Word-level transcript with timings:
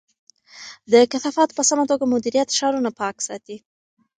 د 0.91 0.93
کثافاتو 1.11 1.57
په 1.57 1.63
سمه 1.69 1.83
توګه 1.91 2.05
مدیریت 2.13 2.49
ښارونه 2.57 2.89
پاک 2.99 3.15
ساتي. 3.27 3.57